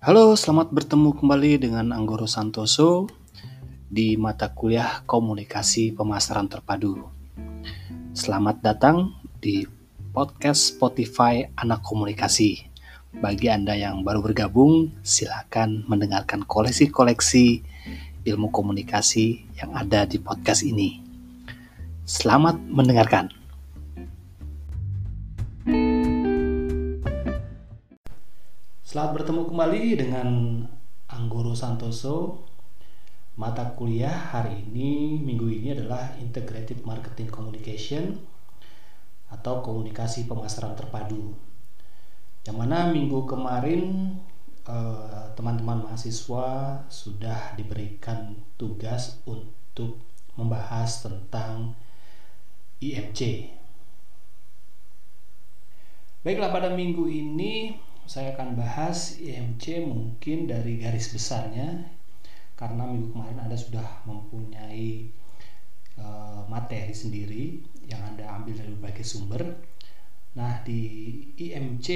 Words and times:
Halo, 0.00 0.32
selamat 0.32 0.72
bertemu 0.72 1.12
kembali 1.12 1.60
dengan 1.60 1.92
Anggoro 1.92 2.24
Santoso 2.24 3.04
di 3.84 4.16
mata 4.16 4.48
kuliah 4.48 5.04
Komunikasi 5.04 5.92
Pemasaran 5.92 6.48
Terpadu. 6.48 7.04
Selamat 8.16 8.64
datang 8.64 9.12
di 9.44 9.68
podcast 10.16 10.72
Spotify 10.72 11.44
Anak 11.52 11.84
Komunikasi. 11.84 12.64
Bagi 13.20 13.52
Anda 13.52 13.76
yang 13.76 14.00
baru 14.00 14.24
bergabung, 14.24 14.88
silakan 15.04 15.84
mendengarkan 15.84 16.48
koleksi-koleksi 16.48 17.60
ilmu 18.24 18.48
komunikasi 18.48 19.52
yang 19.60 19.76
ada 19.76 20.08
di 20.08 20.16
podcast 20.16 20.64
ini. 20.64 21.04
Selamat 22.08 22.56
mendengarkan. 22.56 23.39
Selamat 28.90 29.22
bertemu 29.22 29.46
kembali 29.46 29.82
dengan 30.02 30.28
Anggoro 31.06 31.54
Santoso. 31.54 32.42
Mata 33.38 33.78
kuliah 33.78 34.34
hari 34.34 34.66
ini, 34.66 35.14
minggu 35.14 35.46
ini 35.46 35.78
adalah 35.78 36.18
Integrated 36.18 36.82
Marketing 36.82 37.30
Communication 37.30 38.18
atau 39.30 39.62
komunikasi 39.62 40.26
pemasaran 40.26 40.74
terpadu. 40.74 41.38
Yang 42.42 42.56
mana 42.58 42.90
minggu 42.90 43.30
kemarin 43.30 44.18
eh, 44.66 45.24
teman-teman 45.38 45.86
mahasiswa 45.86 46.82
sudah 46.90 47.54
diberikan 47.54 48.42
tugas 48.58 49.22
untuk 49.22 50.02
membahas 50.34 51.06
tentang 51.06 51.78
IMC. 52.82 53.54
Baiklah 56.26 56.50
pada 56.50 56.74
minggu 56.74 57.06
ini 57.06 57.86
saya 58.10 58.34
akan 58.34 58.58
bahas 58.58 59.22
IMC 59.22 59.86
mungkin 59.86 60.50
dari 60.50 60.82
garis 60.82 61.14
besarnya 61.14 61.94
karena 62.58 62.82
minggu 62.82 63.14
kemarin 63.14 63.38
Anda 63.38 63.54
sudah 63.54 64.02
mempunyai 64.02 65.14
uh, 65.94 66.42
materi 66.50 66.90
sendiri 66.90 67.62
yang 67.86 68.02
Anda 68.02 68.26
ambil 68.34 68.58
dari 68.58 68.74
berbagai 68.74 69.06
sumber. 69.06 69.62
Nah, 70.34 70.58
di 70.66 70.82
IMC 71.38 71.86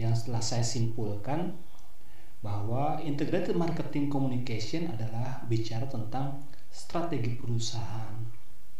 yang 0.00 0.16
setelah 0.16 0.40
saya 0.40 0.64
simpulkan 0.64 1.52
bahwa 2.40 2.96
integrated 3.04 3.60
marketing 3.60 4.08
communication 4.08 4.88
adalah 4.88 5.44
bicara 5.44 5.84
tentang 5.84 6.48
strategi 6.72 7.36
perusahaan. 7.36 8.24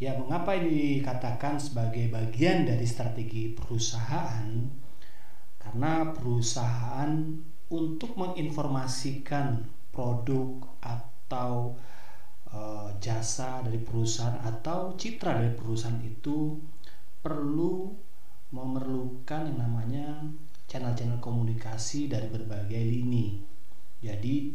Ya, 0.01 0.17
mengapa 0.17 0.57
ini 0.57 1.05
dikatakan 1.05 1.61
sebagai 1.61 2.09
bagian 2.09 2.65
dari 2.65 2.89
strategi 2.89 3.53
perusahaan? 3.53 4.84
Karena 5.75 6.15
perusahaan 6.15 7.11
untuk 7.67 8.15
menginformasikan 8.15 9.67
produk 9.91 10.63
atau 10.79 11.75
e, 12.47 12.59
jasa 13.03 13.59
dari 13.59 13.83
perusahaan 13.83 14.39
atau 14.47 14.95
citra 14.95 15.43
dari 15.43 15.51
perusahaan 15.51 15.99
itu 15.99 16.63
perlu 17.19 17.91
memerlukan 18.55 19.51
yang 19.51 19.67
namanya 19.67 20.23
channel-channel 20.71 21.19
komunikasi 21.19 22.07
dari 22.07 22.31
berbagai 22.31 22.79
lini. 22.79 23.43
Jadi 23.99 24.55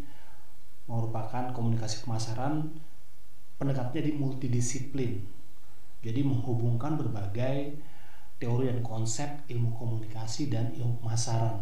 merupakan 0.88 1.52
komunikasi 1.52 2.08
pemasaran 2.08 2.64
pendekatannya 3.60 4.08
di 4.08 4.14
multidisiplin. 4.16 5.20
Jadi 6.00 6.24
menghubungkan 6.24 6.96
berbagai 6.96 7.76
teori 8.40 8.72
dan 8.72 8.80
konsep 8.80 9.28
ilmu 9.52 9.76
komunikasi 9.76 10.48
dan 10.48 10.72
ilmu 10.72 11.04
pemasaran. 11.04 11.60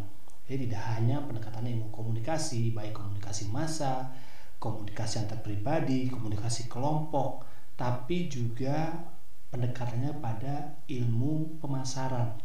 Jadi 0.47 0.69
tidak 0.69 0.83
hanya 0.95 1.19
pendekatan 1.25 1.65
ilmu 1.67 1.89
komunikasi, 1.91 2.71
baik 2.71 2.95
komunikasi 2.95 3.49
massa, 3.51 4.13
komunikasi 4.61 5.25
antar 5.25 5.41
pribadi, 5.43 6.07
komunikasi 6.07 6.71
kelompok, 6.71 7.43
tapi 7.75 8.31
juga 8.31 8.95
pendekatannya 9.51 10.21
pada 10.23 10.79
ilmu 10.87 11.59
pemasaran, 11.59 12.37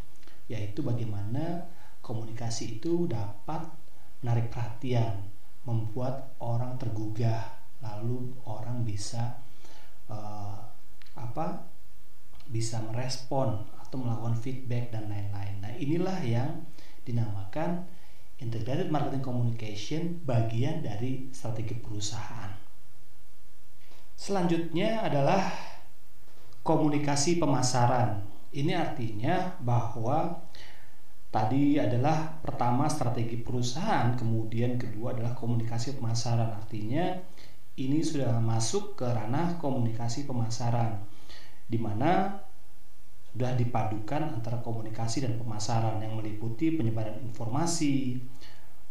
yaitu 0.51 0.83
bagaimana 0.83 1.69
komunikasi 2.03 2.81
itu 2.81 3.07
dapat 3.07 3.69
menarik 4.25 4.51
perhatian, 4.51 5.29
membuat 5.63 6.35
orang 6.43 6.75
tergugah, 6.81 7.63
lalu 7.79 8.35
orang 8.49 8.83
bisa 8.83 9.39
uh, 10.11 10.59
apa? 11.15 11.69
bisa 12.53 12.85
merespon 12.85 13.65
atau 13.93 14.01
melakukan 14.01 14.41
feedback 14.41 14.89
dan 14.89 15.13
lain-lain. 15.13 15.61
Nah, 15.61 15.69
inilah 15.77 16.17
yang 16.25 16.65
dinamakan 17.05 17.85
integrated 18.41 18.89
marketing 18.89 19.21
communication 19.21 20.03
bagian 20.25 20.81
dari 20.81 21.29
strategi 21.29 21.77
perusahaan. 21.77 22.57
Selanjutnya 24.17 25.05
adalah 25.05 25.45
komunikasi 26.65 27.37
pemasaran. 27.37 28.25
Ini 28.57 28.73
artinya 28.81 29.61
bahwa 29.61 30.41
tadi 31.29 31.77
adalah 31.77 32.41
pertama 32.41 32.89
strategi 32.89 33.37
perusahaan, 33.45 34.17
kemudian 34.17 34.81
kedua 34.81 35.13
adalah 35.13 35.37
komunikasi 35.37 36.01
pemasaran. 36.01 36.49
Artinya 36.49 37.13
ini 37.77 38.01
sudah 38.01 38.41
masuk 38.41 38.97
ke 38.97 39.05
ranah 39.05 39.61
komunikasi 39.61 40.25
pemasaran 40.25 40.97
di 41.69 41.77
mana 41.77 42.41
sudah 43.33 43.57
dipadukan 43.57 44.37
antara 44.37 44.61
komunikasi 44.61 45.25
dan 45.25 45.41
pemasaran 45.41 45.97
yang 46.05 46.21
meliputi 46.21 46.77
penyebaran 46.77 47.17
informasi, 47.25 48.21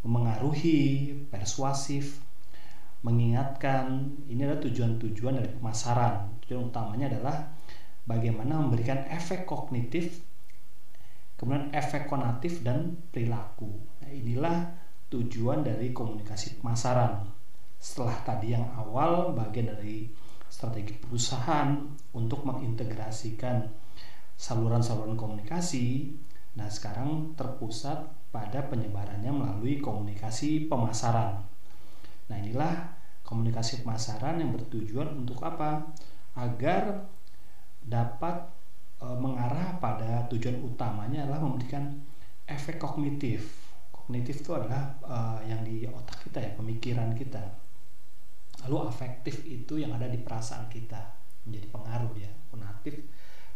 mengaruhi, 0.01 1.13
persuasif, 1.29 2.17
mengingatkan. 3.05 4.17
Ini 4.25 4.49
adalah 4.49 4.61
tujuan-tujuan 4.65 5.37
dari 5.37 5.49
pemasaran. 5.53 6.41
Tujuan 6.45 6.73
utamanya 6.73 7.13
adalah 7.13 7.53
bagaimana 8.09 8.57
memberikan 8.57 9.05
efek 9.13 9.45
kognitif, 9.45 10.25
kemudian 11.37 11.69
efek 11.69 12.09
konatif 12.09 12.65
dan 12.65 12.97
perilaku. 13.13 13.69
Nah, 14.01 14.09
inilah 14.09 14.57
tujuan 15.13 15.61
dari 15.61 15.93
komunikasi 15.93 16.57
pemasaran. 16.57 17.29
Setelah 17.77 18.17
tadi 18.25 18.57
yang 18.57 18.65
awal 18.73 19.37
bagian 19.37 19.69
dari 19.69 20.09
strategi 20.49 20.97
perusahaan 20.97 21.77
untuk 22.17 22.41
mengintegrasikan 22.45 23.69
saluran-saluran 24.41 25.13
komunikasi. 25.13 26.17
Nah, 26.57 26.65
sekarang 26.65 27.37
terpusat 27.37 28.09
pada 28.33 28.65
penyebarannya 28.65 29.29
melalui 29.29 29.77
komunikasi 29.77 30.65
pemasaran. 30.65 31.45
Nah, 32.25 32.37
inilah 32.41 32.97
komunikasi 33.21 33.85
pemasaran 33.85 34.41
yang 34.41 34.49
bertujuan 34.49 35.13
untuk 35.13 35.45
apa? 35.45 35.93
Agar 36.33 37.05
dapat 37.85 38.49
e, 38.97 39.07
mengarah 39.15 39.77
pada 39.77 40.25
tujuan 40.33 40.57
utamanya 40.65 41.29
adalah 41.29 41.45
memberikan 41.45 42.01
efek 42.49 42.81
kognitif. 42.81 43.45
Kognitif 43.93 44.41
itu 44.41 44.51
adalah 44.57 44.97
e, 45.05 45.17
yang 45.53 45.61
di 45.61 45.85
otak 45.85 46.27
kita 46.27 46.39
ya, 46.41 46.51
pemikiran 46.57 47.13
kita. 47.13 47.43
Lalu 48.67 48.89
afektif 48.89 49.45
itu 49.45 49.77
yang 49.79 49.93
ada 49.95 50.09
di 50.09 50.19
perasaan 50.19 50.67
kita 50.67 50.99
menjadi 51.47 51.67
pengaruh 51.71 52.13
ya. 52.17 52.31
Konatif 52.51 52.99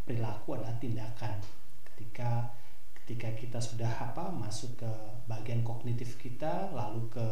perilaku 0.06 0.56
adalah 0.56 0.78
tindakan. 0.78 1.42
Ketika 1.92 2.54
ketika 3.04 3.30
kita 3.38 3.60
sudah 3.62 3.90
apa 4.02 4.34
masuk 4.34 4.82
ke 4.82 4.92
bagian 5.30 5.62
kognitif 5.62 6.18
kita 6.18 6.74
lalu 6.74 7.06
ke 7.10 7.28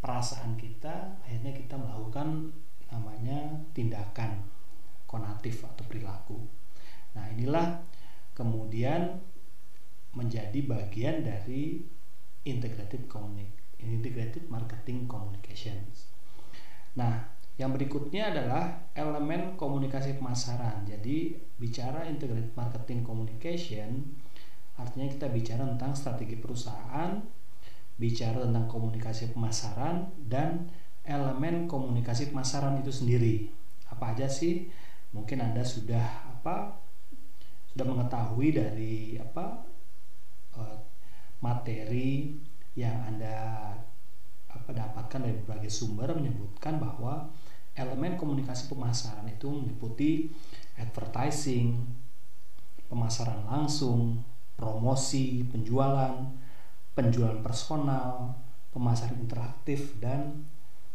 perasaan 0.00 0.56
kita 0.56 1.20
akhirnya 1.24 1.52
kita 1.52 1.76
melakukan 1.76 2.52
namanya 2.88 3.52
tindakan 3.76 4.44
konatif 5.04 5.64
atau 5.64 5.84
perilaku. 5.84 6.40
Nah 7.16 7.28
inilah 7.32 7.84
kemudian 8.32 9.20
menjadi 10.14 10.60
bagian 10.64 11.24
dari 11.26 11.84
integrated 12.44 13.08
integrated 13.80 14.44
marketing 14.48 15.04
communications. 15.04 16.08
Nah 16.96 17.33
yang 17.54 17.70
berikutnya 17.70 18.34
adalah 18.34 18.90
elemen 18.98 19.54
komunikasi 19.54 20.18
pemasaran. 20.18 20.82
Jadi 20.82 21.38
bicara 21.54 22.02
integrated 22.10 22.50
marketing 22.58 23.06
communication 23.06 24.18
artinya 24.74 25.06
kita 25.06 25.30
bicara 25.30 25.62
tentang 25.70 25.94
strategi 25.94 26.34
perusahaan, 26.34 27.14
bicara 27.94 28.42
tentang 28.42 28.66
komunikasi 28.66 29.30
pemasaran 29.30 30.10
dan 30.26 30.66
elemen 31.06 31.70
komunikasi 31.70 32.34
pemasaran 32.34 32.82
itu 32.82 32.90
sendiri. 32.90 33.54
Apa 33.86 34.18
aja 34.18 34.26
sih? 34.26 34.66
Mungkin 35.14 35.38
Anda 35.38 35.62
sudah 35.62 36.26
apa? 36.26 36.74
Sudah 37.70 37.86
mengetahui 37.86 38.48
dari 38.50 39.14
apa? 39.14 39.62
Eh, 40.58 40.78
materi 41.38 42.34
yang 42.74 43.14
Anda 43.14 43.70
apa 44.54 44.70
dapatkan 44.70 45.20
dari 45.26 45.34
berbagai 45.42 45.70
sumber 45.70 46.14
menyebutkan 46.14 46.78
bahwa 46.78 47.28
elemen 47.74 48.14
komunikasi 48.14 48.70
pemasaran 48.70 49.26
itu 49.26 49.50
meliputi 49.50 50.30
advertising, 50.78 51.82
pemasaran 52.86 53.42
langsung, 53.46 54.22
promosi, 54.54 55.42
penjualan, 55.50 56.14
penjualan 56.94 57.42
personal, 57.42 58.38
pemasaran 58.70 59.18
interaktif 59.18 59.98
dan 59.98 60.46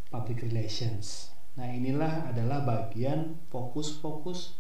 public 0.07 0.43
relations. 0.47 1.35
Nah, 1.59 1.67
inilah 1.67 2.31
adalah 2.31 2.63
bagian 2.63 3.35
fokus-fokus 3.51 4.55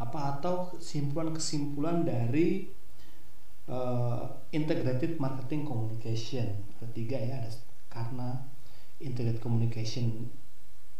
apa 0.00 0.36
atau 0.36 0.72
kesimpulan-kesimpulan 0.76 2.04
dari 2.08 2.68
uh, 3.68 4.24
integrated 4.52 5.20
marketing 5.20 5.68
communication. 5.68 6.48
Ada 6.80 6.88
tiga 6.92 7.16
ya, 7.20 7.40
ada 7.40 7.52
karena 7.90 8.46
integrated 9.02 9.42
communication 9.42 10.30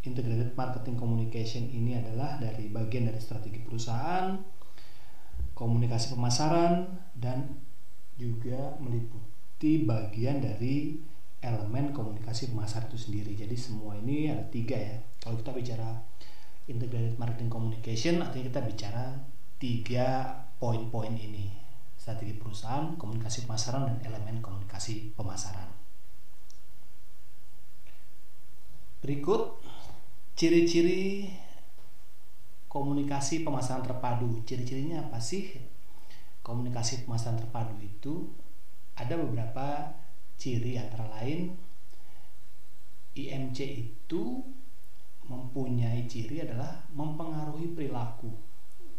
integrated 0.01 0.57
marketing 0.57 0.97
communication 0.97 1.69
ini 1.69 1.97
adalah 1.97 2.41
dari 2.41 2.69
bagian 2.73 3.09
dari 3.09 3.21
strategi 3.21 3.61
perusahaan, 3.61 4.33
komunikasi 5.53 6.17
pemasaran 6.17 6.89
dan 7.13 7.61
juga 8.17 8.77
meliputi 8.81 9.85
bagian 9.85 10.41
dari 10.41 10.97
elemen 11.41 11.93
komunikasi 11.93 12.53
pemasaran 12.53 12.89
itu 12.89 12.97
sendiri. 13.09 13.33
Jadi 13.37 13.53
semua 13.57 13.97
ini 13.97 14.29
ada 14.29 14.45
tiga 14.49 14.77
ya. 14.77 14.97
Kalau 15.21 15.37
kita 15.37 15.53
bicara 15.53 16.01
integrated 16.65 17.17
marketing 17.21 17.49
communication, 17.49 18.21
artinya 18.25 18.45
kita 18.49 18.61
bicara 18.65 19.05
tiga 19.61 20.33
poin-poin 20.57 21.13
ini: 21.13 21.53
strategi 21.93 22.37
perusahaan, 22.37 22.97
komunikasi 22.97 23.45
pemasaran, 23.45 23.85
dan 23.85 23.97
elemen 24.05 24.41
komunikasi 24.41 25.13
pemasaran. 25.13 25.80
Berikut 29.01 29.57
ciri-ciri 30.37 31.25
komunikasi 32.69 33.41
pemasaran 33.41 33.81
terpadu. 33.81 34.45
Ciri-cirinya 34.45 35.09
apa 35.09 35.17
sih? 35.17 35.57
Komunikasi 36.45 37.09
pemasaran 37.09 37.41
terpadu 37.41 37.75
itu 37.81 38.29
ada 38.93 39.17
beberapa 39.17 39.97
ciri 40.37 40.77
antara 40.77 41.05
lain 41.17 41.53
IMC 43.17 43.59
itu 43.67 44.39
mempunyai 45.27 46.07
ciri 46.07 46.45
adalah 46.45 46.87
mempengaruhi 46.95 47.75
perilaku. 47.75 48.31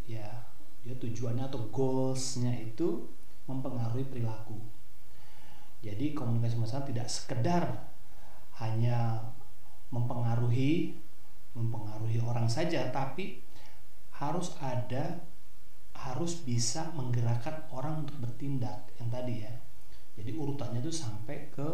Ya, 0.04 0.28
dia 0.84 0.94
tujuannya 0.98 1.48
atau 1.48 1.70
goalsnya 1.72 2.52
itu 2.58 3.08
mempengaruhi 3.48 4.04
perilaku. 4.10 4.58
Jadi 5.82 6.14
komunikasi 6.14 6.58
pemasaran 6.58 6.86
tidak 6.90 7.08
sekedar 7.10 7.64
hanya 8.60 9.18
mempengaruhi 9.92 10.96
mempengaruhi 11.52 12.18
orang 12.24 12.48
saja 12.48 12.88
tapi 12.88 13.44
harus 14.16 14.56
ada 14.58 15.20
harus 15.92 16.40
bisa 16.42 16.88
menggerakkan 16.96 17.68
orang 17.70 18.02
untuk 18.02 18.16
bertindak 18.24 18.90
yang 18.98 19.12
tadi 19.12 19.44
ya. 19.44 19.52
Jadi 20.16 20.32
urutannya 20.34 20.80
itu 20.80 20.90
sampai 20.90 21.52
ke 21.52 21.68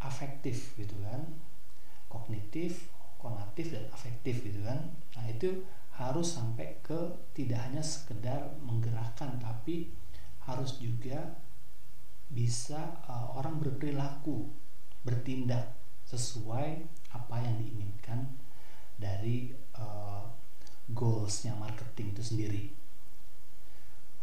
afektif 0.00 0.74
gitu 0.80 0.96
kan. 1.04 1.22
Kognitif 2.10 2.90
konatif 3.20 3.76
dan 3.76 3.84
afektif 3.92 4.40
gitu 4.40 4.64
kan. 4.64 4.80
Nah 5.14 5.24
itu 5.28 5.62
harus 6.00 6.32
sampai 6.32 6.80
ke 6.80 6.96
tidak 7.36 7.60
hanya 7.68 7.84
sekedar 7.84 8.56
menggerakkan 8.64 9.36
tapi 9.36 9.92
harus 10.48 10.80
juga 10.80 11.36
bisa 12.32 13.04
uh, 13.04 13.36
orang 13.36 13.60
berperilaku 13.60 14.48
bertindak 15.04 15.76
sesuai 16.08 16.88
apa 17.10 17.36
yang 17.42 17.58
diinginkan 17.58 18.26
dari 19.00 19.50
uh, 19.78 20.24
goalsnya 20.90 21.54
marketing 21.56 22.14
itu 22.14 22.22
sendiri. 22.22 22.62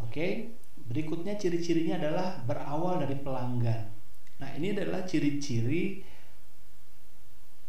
Oke, 0.04 0.54
berikutnya 0.78 1.36
ciri-cirinya 1.36 1.98
adalah 1.98 2.38
berawal 2.45 3.01
dari 3.01 3.18
pelanggan. 3.18 3.89
Nah, 4.38 4.50
ini 4.54 4.78
adalah 4.78 5.01
ciri-ciri 5.04 6.06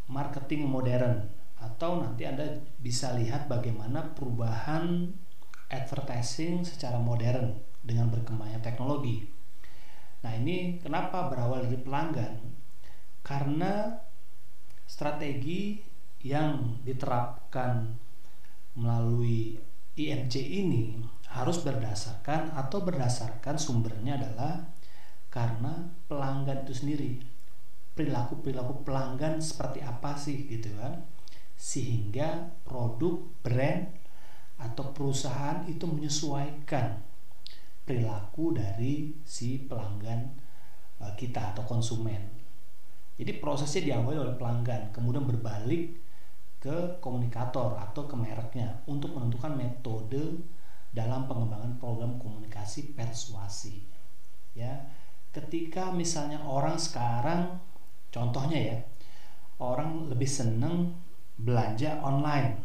marketing 0.09 0.65
modern 0.69 1.25
atau 1.59 2.01
nanti 2.01 2.23
Anda 2.25 2.45
bisa 2.79 3.17
lihat 3.17 3.49
bagaimana 3.49 4.13
perubahan 4.13 5.11
advertising 5.69 6.65
secara 6.65 6.97
modern 6.97 7.57
dengan 7.83 8.09
berkembangnya 8.09 8.61
teknologi. 8.61 9.25
Nah, 10.21 10.35
ini 10.35 10.77
kenapa 10.81 11.31
berawal 11.31 11.65
dari 11.65 11.79
pelanggan? 11.79 12.33
Karena 13.23 13.93
strategi 14.89 15.77
yang 16.25 16.81
diterapkan 16.81 17.93
melalui 18.73 19.53
IMC 19.93 20.33
ini 20.41 20.97
harus 21.29 21.61
berdasarkan 21.61 22.57
atau 22.57 22.81
berdasarkan 22.81 23.61
sumbernya 23.61 24.17
adalah 24.17 24.65
karena 25.29 25.93
pelanggan 26.09 26.65
itu 26.65 26.73
sendiri. 26.73 27.11
Perilaku-perilaku 27.93 28.81
pelanggan 28.81 29.37
seperti 29.37 29.85
apa 29.85 30.17
sih 30.17 30.49
gitu 30.49 30.73
kan? 30.81 31.05
Sehingga 31.53 32.49
produk 32.65 33.21
brand 33.45 33.93
atau 34.57 34.89
perusahaan 34.89 35.69
itu 35.69 35.85
menyesuaikan 35.85 36.97
perilaku 37.85 38.57
dari 38.57 39.13
si 39.21 39.61
pelanggan 39.69 40.33
eh, 41.03 41.13
kita 41.13 41.53
atau 41.53 41.63
konsumen 41.67 42.48
jadi 43.19 43.35
prosesnya 43.43 43.93
diawali 43.93 44.15
oleh 44.15 44.35
pelanggan 44.39 44.95
kemudian 44.95 45.27
berbalik 45.27 45.99
ke 46.59 46.99
komunikator 46.99 47.79
atau 47.79 48.03
ke 48.03 48.15
mereknya 48.19 48.83
untuk 48.87 49.15
menentukan 49.15 49.55
metode 49.55 50.43
dalam 50.91 51.23
pengembangan 51.29 51.79
program 51.79 52.19
komunikasi 52.19 52.91
persuasi. 52.91 53.87
Ya, 54.51 54.91
ketika 55.31 55.95
misalnya 55.95 56.43
orang 56.43 56.75
sekarang 56.75 57.63
contohnya 58.11 58.59
ya, 58.59 58.77
orang 59.63 60.11
lebih 60.11 60.27
seneng 60.27 60.99
belanja 61.39 62.03
online. 62.03 62.59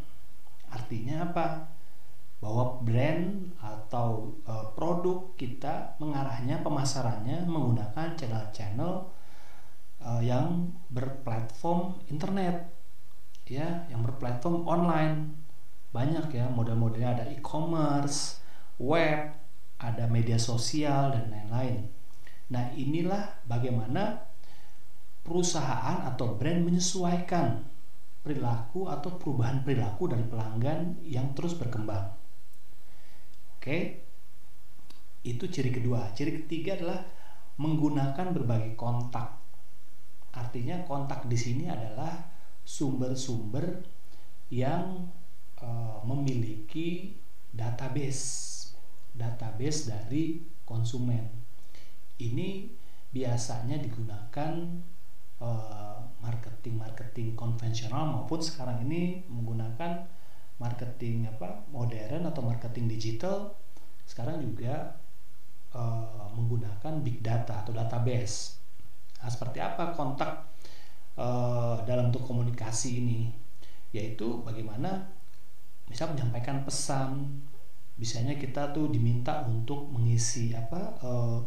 Artinya 0.67 1.31
apa? 1.31 1.71
Bahwa 2.43 2.83
brand 2.83 3.55
atau 3.63 4.35
e, 4.43 4.53
produk 4.75 5.31
kita 5.39 5.95
mengarahnya 6.03 6.59
pemasarannya 6.59 7.47
menggunakan 7.47 8.11
channel-channel 8.19 9.07
e, 10.05 10.11
yang 10.29 10.69
berplatform 10.93 11.97
internet 12.13 12.69
ya 13.49 13.89
yang 13.89 14.05
berplatform 14.05 14.69
online. 14.69 15.33
Banyak 15.89 16.29
ya 16.29 16.45
model-modelnya 16.51 17.09
ada 17.17 17.25
e-commerce 17.31 18.37
web 18.77 19.31
ada 19.79 20.07
media 20.07 20.39
sosial 20.39 21.11
dan 21.11 21.31
lain-lain. 21.31 21.87
Nah 22.51 22.71
inilah 22.77 23.41
bagaimana 23.47 24.23
perusahaan 25.25 26.05
atau 26.05 26.37
brand 26.37 26.61
menyesuaikan 26.61 27.65
perilaku 28.21 28.89
atau 28.89 29.17
perubahan 29.21 29.61
perilaku 29.61 30.09
dari 30.09 30.25
pelanggan 30.25 31.01
yang 31.05 31.33
terus 31.37 31.53
berkembang. 31.57 32.13
Oke? 33.57 34.01
Itu 35.25 35.49
ciri 35.49 35.73
kedua. 35.73 36.13
Ciri 36.13 36.45
ketiga 36.45 36.77
adalah 36.77 37.01
menggunakan 37.57 38.33
berbagai 38.33 38.77
kontak 38.77 39.44
artinya 40.35 40.83
kontak 40.83 41.25
di 41.25 41.39
sini 41.39 41.71
adalah 41.71 42.11
sumber-sumber 42.61 43.81
yang 44.51 45.07
uh, 45.63 46.03
memiliki 46.03 47.15
database 47.55 48.51
database 49.15 49.87
dari 49.87 50.43
konsumen. 50.67 51.23
Ini 52.19 52.67
biasanya 53.15 53.79
digunakan 53.79 54.53
uh, 55.39 55.99
marketing-marketing 56.19 57.31
konvensional 57.39 58.11
maupun 58.11 58.43
sekarang 58.43 58.83
ini 58.83 59.23
menggunakan 59.31 60.03
marketing 60.59 61.31
apa 61.31 61.67
modern 61.71 62.27
atau 62.27 62.43
marketing 62.43 62.91
digital 62.91 63.55
sekarang 64.07 64.39
juga 64.39 64.99
uh, 65.75 66.27
menggunakan 66.35 67.03
big 67.03 67.23
data 67.23 67.63
atau 67.63 67.71
database. 67.71 68.64
Nah, 69.25 69.33
seperti 69.33 69.57
apa 69.57 69.97
kontak 69.97 70.53
uh, 71.17 71.81
dalam 71.81 72.13
bentuk 72.13 72.29
komunikasi 72.29 73.01
ini? 73.01 73.33
Yaitu 73.89 74.45
bagaimana 74.45 75.01
misal 75.89 76.13
menyampaikan 76.13 76.61
pesan. 76.61 77.41
Biasanya 77.97 78.37
kita 78.37 78.69
tuh 78.69 78.93
diminta 78.93 79.41
untuk 79.49 79.89
mengisi 79.89 80.53
apa 80.53 80.93
uh, 81.01 81.41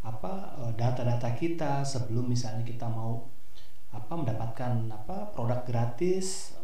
apa 0.00 0.32
uh, 0.64 0.72
data-data 0.72 1.36
kita 1.36 1.84
sebelum 1.84 2.24
misalnya 2.32 2.64
kita 2.64 2.88
mau 2.88 3.28
apa 3.92 4.12
mendapatkan 4.16 4.88
apa 4.88 5.28
produk 5.36 5.60
gratis. 5.68 6.56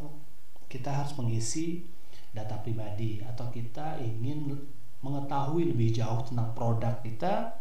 Kita 0.73 1.04
harus 1.04 1.12
mengisi 1.20 1.85
data 2.32 2.56
pribadi 2.64 3.20
atau 3.20 3.52
kita 3.52 4.00
ingin 4.00 4.56
mengetahui 5.04 5.68
lebih 5.76 6.00
jauh 6.00 6.25
tentang 6.25 6.56
produk 6.56 6.97
kita 7.04 7.61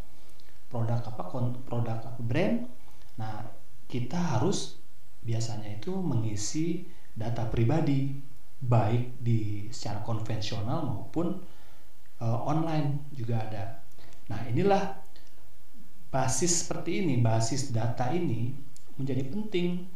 produk 0.70 1.02
apa 1.02 1.24
produk 1.66 1.98
apa 2.00 2.22
brand 2.22 2.70
nah 3.18 3.44
kita 3.90 4.38
harus 4.38 4.80
biasanya 5.26 5.82
itu 5.82 5.92
mengisi 5.98 6.86
data 7.12 7.50
pribadi 7.50 8.16
baik 8.60 9.20
di 9.20 9.68
secara 9.72 10.04
konvensional 10.04 10.84
maupun 10.84 11.32
uh, 12.20 12.40
online 12.44 13.08
juga 13.16 13.40
ada. 13.48 13.64
Nah, 14.30 14.40
inilah 14.52 15.00
basis 16.12 16.68
seperti 16.68 17.04
ini, 17.04 17.18
basis 17.24 17.72
data 17.72 18.12
ini 18.12 18.54
menjadi 19.00 19.24
penting 19.32 19.88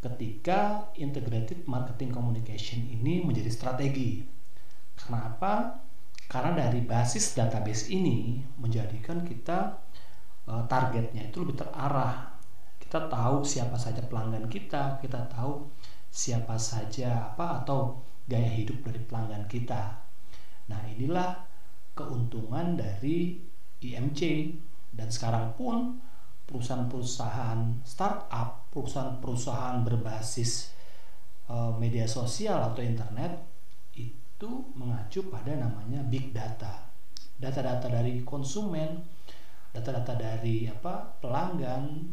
ketika 0.00 0.86
integrated 0.94 1.66
marketing 1.66 2.14
communication 2.14 2.86
ini 2.86 3.26
menjadi 3.26 3.50
strategi. 3.50 4.22
Karena 4.94 5.34
apa? 5.34 5.82
Karena 6.30 6.66
dari 6.66 6.82
basis 6.82 7.34
database 7.34 7.90
ini 7.90 8.42
menjadikan 8.58 9.22
kita 9.26 9.78
uh, 10.46 10.62
targetnya 10.70 11.28
itu 11.28 11.42
lebih 11.42 11.62
terarah. 11.62 12.34
Kita 12.80 13.10
tahu 13.10 13.42
siapa 13.42 13.74
saja 13.74 14.02
pelanggan 14.06 14.46
kita, 14.46 15.02
kita 15.02 15.26
tahu 15.30 15.66
siapa 16.06 16.56
saja 16.56 17.34
apa 17.34 17.62
atau 17.62 18.00
gaya 18.24 18.48
hidup 18.48 18.86
dari 18.86 19.00
pelanggan 19.02 19.44
kita. 19.50 20.06
Nah, 20.70 20.80
inilah 20.90 21.46
keuntungan 21.94 22.74
dari 22.78 23.38
IMC 23.82 24.20
dan 24.94 25.08
sekarang 25.12 25.54
pun 25.54 26.00
perusahaan-perusahaan 26.46 27.82
startup, 27.82 28.70
perusahaan-perusahaan 28.70 29.82
berbasis 29.82 30.72
uh, 31.50 31.74
media 31.74 32.06
sosial 32.06 32.70
atau 32.70 32.82
internet 32.82 33.42
itu 33.98 34.50
mengacu 34.78 35.26
pada 35.26 35.52
namanya 35.54 36.00
big 36.06 36.30
data. 36.30 36.86
Data-data 37.36 37.92
dari 37.92 38.24
konsumen, 38.24 39.04
data-data 39.76 40.16
dari 40.16 40.64
apa 40.64 41.20
pelanggan 41.20 42.08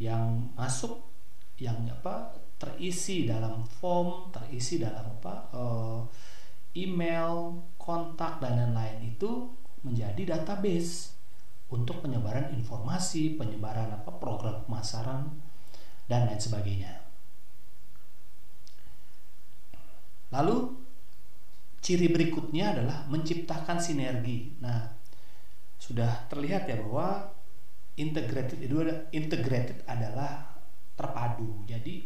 yang 0.00 0.48
masuk 0.56 1.04
yang 1.60 1.76
apa 1.92 2.32
terisi 2.56 3.28
dalam 3.28 3.64
form, 3.68 4.32
terisi 4.32 4.80
dalam 4.80 5.20
apa 5.20 5.34
uh, 5.52 6.00
email, 6.76 7.60
kontak 7.76 8.40
dan 8.40 8.72
lain-lain 8.72 9.12
itu 9.16 9.48
menjadi 9.84 10.36
database 10.36 11.16
untuk 11.72 12.04
penyebaran 12.04 12.52
informasi, 12.52 13.36
penyebaran 13.36 13.92
apa 13.92 14.12
program 14.16 14.64
pemasaran 14.64 15.28
dan 16.10 16.26
lain 16.28 16.40
sebagainya. 16.40 16.92
Lalu 20.30 20.78
ciri 21.80 22.12
berikutnya 22.12 22.76
adalah 22.76 23.08
menciptakan 23.08 23.78
sinergi. 23.80 24.52
Nah, 24.62 24.99
sudah 25.80 26.28
terlihat 26.28 26.68
ya 26.68 26.76
bahwa 26.76 27.32
integrated 27.96 28.60
itu 28.60 28.76
integrated 29.16 29.80
adalah 29.88 30.52
terpadu. 30.92 31.64
Jadi 31.64 32.04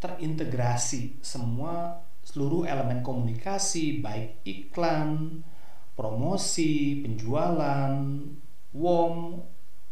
terintegrasi 0.00 1.20
semua 1.20 2.00
seluruh 2.24 2.64
elemen 2.64 3.04
komunikasi 3.04 4.00
baik 4.00 4.40
iklan, 4.48 5.44
promosi, 5.92 7.04
penjualan, 7.04 7.92
warm 8.72 9.44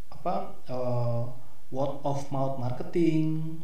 apa 0.08 0.34
uh, 0.72 1.22
word 1.68 2.00
of 2.02 2.24
mouth 2.32 2.56
marketing 2.56 3.58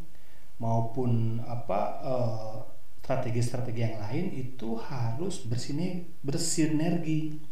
maupun 0.60 1.42
apa 1.42 1.80
uh, 2.04 2.56
strategi-strategi 3.02 3.82
yang 3.82 3.98
lain 3.98 4.26
itu 4.30 4.78
harus 4.78 5.42
bersini 5.42 6.06
bersinergi 6.22 7.51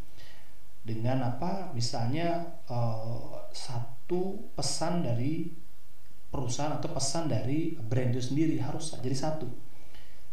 dengan 0.81 1.37
apa 1.37 1.71
misalnya 1.77 2.61
uh, 2.67 3.49
satu 3.53 4.53
pesan 4.57 5.05
dari 5.05 5.53
perusahaan 6.31 6.73
atau 6.73 6.89
pesan 6.95 7.29
dari 7.29 7.77
brand 7.77 8.15
itu 8.17 8.33
sendiri 8.33 8.57
harus 8.63 8.97
jadi 8.97 9.17
satu 9.17 9.49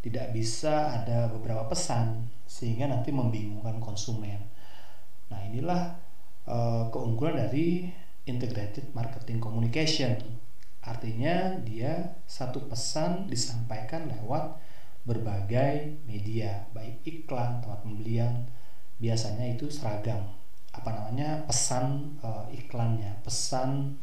tidak 0.07 0.31
bisa 0.31 1.03
ada 1.03 1.27
beberapa 1.27 1.67
pesan 1.67 2.31
sehingga 2.47 2.87
nanti 2.87 3.11
membingungkan 3.11 3.81
konsumen. 3.83 4.39
Nah, 5.27 5.43
inilah 5.43 5.99
uh, 6.47 6.87
keunggulan 6.87 7.35
dari 7.35 7.91
integrated 8.23 8.95
marketing 8.95 9.43
communication. 9.43 10.15
Artinya 10.79 11.59
dia 11.59 12.15
satu 12.23 12.71
pesan 12.71 13.27
disampaikan 13.27 14.07
lewat 14.07 14.55
berbagai 15.03 15.99
media, 16.07 16.67
baik 16.71 17.03
iklan, 17.03 17.59
tempat 17.59 17.83
pembelian, 17.83 18.47
biasanya 18.97 19.45
itu 19.45 19.69
seragam. 19.69 20.33
Apa 20.73 20.93
namanya? 20.93 21.45
pesan 21.49 22.17
uh, 22.21 22.45
iklannya, 22.53 23.17
pesan 23.25 23.97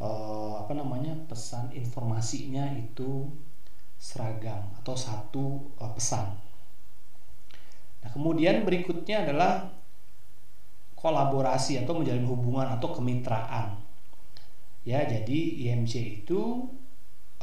uh, 0.00 0.60
apa 0.60 0.72
namanya? 0.76 1.16
pesan 1.28 1.72
informasinya 1.72 2.68
itu 2.76 3.28
seragam 4.00 4.72
atau 4.80 4.96
satu 4.96 5.72
uh, 5.80 5.92
pesan. 5.92 6.36
Nah, 8.00 8.10
kemudian 8.12 8.64
berikutnya 8.64 9.28
adalah 9.28 9.68
kolaborasi 10.96 11.80
atau 11.80 11.96
menjalin 11.96 12.28
hubungan 12.28 12.68
atau 12.76 12.92
kemitraan. 12.92 13.80
Ya, 14.84 15.04
jadi 15.04 15.68
IMC 15.68 16.24
itu 16.24 16.68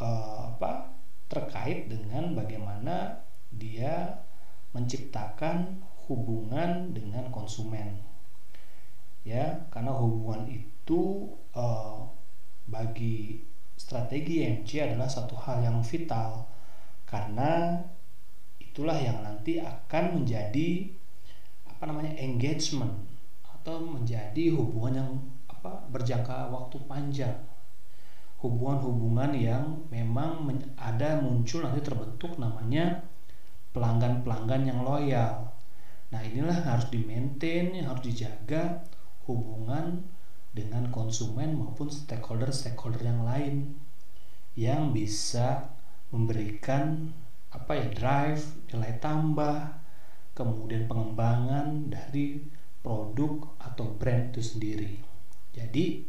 uh, 0.01 0.53
apa? 0.53 0.97
terkait 1.27 1.91
dengan 1.91 2.31
bagaimana 2.39 3.19
dia 3.51 4.23
menciptakan 4.71 5.83
hubungan 6.07 6.95
dengan 6.95 7.27
konsumen. 7.29 8.01
Ya, 9.27 9.67
karena 9.69 9.91
hubungan 9.91 10.47
itu 10.47 11.31
uh, 11.51 12.07
bagi 12.67 13.43
strategi 13.75 14.47
IMC 14.47 14.87
adalah 14.87 15.11
satu 15.11 15.35
hal 15.35 15.61
yang 15.61 15.83
vital 15.83 16.47
karena 17.07 17.79
itulah 18.59 18.97
yang 18.97 19.23
nanti 19.23 19.59
akan 19.59 20.19
menjadi 20.19 20.91
apa 21.67 21.83
namanya 21.87 22.17
engagement 22.19 22.91
atau 23.45 23.83
menjadi 23.83 24.51
hubungan 24.55 24.93
yang 24.95 25.11
apa 25.51 25.87
berjangka 25.91 26.49
waktu 26.49 26.79
panjang 26.87 27.35
hubungan-hubungan 28.37 29.33
yang 29.33 29.65
memang 29.89 30.45
ada 30.77 31.17
muncul 31.17 31.65
nanti 31.65 31.81
terbentuk 31.81 32.37
namanya 32.37 33.01
pelanggan-pelanggan 33.73 34.61
yang 34.69 34.79
loyal. 34.85 35.56
Nah 36.13 36.21
inilah 36.23 36.63
harus 36.63 36.87
di 36.87 37.03
maintain, 37.03 37.75
harus 37.83 38.03
dijaga 38.03 38.83
hubungan 39.27 40.07
dengan 40.55 40.89
konsumen 40.89 41.59
maupun 41.59 41.91
stakeholder-stakeholder 41.91 43.03
yang 43.03 43.21
lain 43.27 43.77
yang 44.57 44.89
bisa 44.89 45.69
memberikan 46.09 47.13
apa 47.53 47.77
ya 47.77 47.87
drive 47.93 48.41
nilai 48.71 48.97
tambah 48.97 49.77
kemudian 50.33 50.89
pengembangan 50.89 51.91
dari 51.91 52.41
produk 52.81 53.57
atau 53.59 53.85
brand 53.97 54.33
itu 54.33 54.41
sendiri. 54.41 54.93
Jadi 55.53 56.05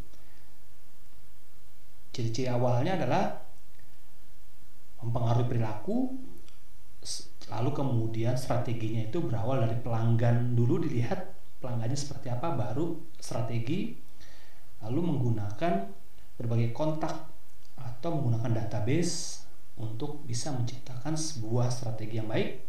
ciri-ciri 2.15 2.49
awalnya 2.49 2.99
adalah 2.99 3.25
mempengaruhi 5.03 5.47
perilaku 5.47 5.97
lalu 7.49 7.71
kemudian 7.73 8.37
strateginya 8.37 9.09
itu 9.09 9.25
berawal 9.25 9.65
dari 9.65 9.77
pelanggan. 9.81 10.53
Dulu 10.53 10.85
dilihat 10.85 11.33
pelanggannya 11.59 11.97
seperti 11.97 12.29
apa 12.29 12.55
baru 12.55 12.97
strategi 13.19 13.97
lalu 14.79 15.01
menggunakan 15.11 15.91
berbagai 16.39 16.71
kontak 16.71 17.27
atau 17.75 18.15
menggunakan 18.15 18.63
database 18.63 19.43
untuk 19.79 20.23
bisa 20.23 20.55
menciptakan 20.55 21.19
sebuah 21.19 21.71
strategi 21.73 22.23
yang 22.23 22.31
baik. 22.31 22.63